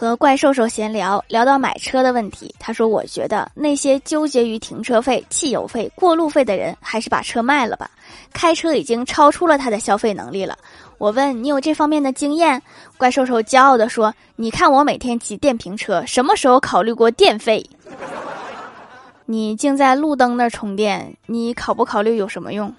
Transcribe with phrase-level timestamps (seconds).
[0.00, 2.54] 和怪兽兽闲聊聊到买车的问题。
[2.58, 7.90] 他说我觉得那些纠结于停车费汽油费过路费的人还是把车卖了吧。
[8.32, 10.56] 开车已经超出了他的消费能力了。
[10.96, 12.62] 我问你有这方面的经验？
[12.96, 17.62] 怪兽兽骄傲地说你看我每天骑电瓶车什么时候考虑过电费？
[19.26, 22.74] 你竟在路灯那儿充电你考不考虑有什么用？